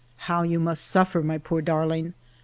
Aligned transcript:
How 0.25 0.41
you 0.41 0.59
must 0.59 0.85
suffer, 0.87 1.21
my 1.21 1.37
poor 1.37 1.61
darling! 1.61 2.15